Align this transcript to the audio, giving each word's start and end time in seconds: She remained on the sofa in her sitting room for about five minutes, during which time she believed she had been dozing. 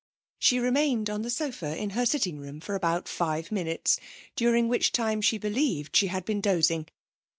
She 0.39 0.57
remained 0.57 1.11
on 1.11 1.21
the 1.21 1.29
sofa 1.29 1.77
in 1.77 1.91
her 1.91 2.07
sitting 2.07 2.39
room 2.39 2.59
for 2.59 2.73
about 2.73 3.07
five 3.07 3.51
minutes, 3.51 3.99
during 4.35 4.67
which 4.67 4.91
time 4.91 5.21
she 5.21 5.37
believed 5.37 5.95
she 5.95 6.07
had 6.07 6.25
been 6.25 6.41
dozing. 6.41 6.87